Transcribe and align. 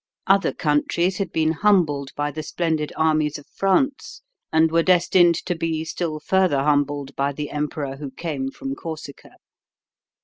Other 0.25 0.51
countries 0.51 1.17
had 1.19 1.31
been 1.31 1.51
humbled 1.51 2.09
by 2.15 2.31
the 2.31 2.41
splendid 2.41 2.91
armies 2.97 3.37
of 3.37 3.45
France 3.53 4.23
and 4.51 4.71
were 4.71 4.81
destined 4.81 5.35
to 5.45 5.53
be 5.53 5.85
still 5.85 6.19
further 6.19 6.63
humbled 6.63 7.15
by 7.15 7.33
the 7.33 7.51
emperor 7.51 7.97
who 7.97 8.09
came 8.09 8.49
from 8.49 8.73
Corsica. 8.73 9.35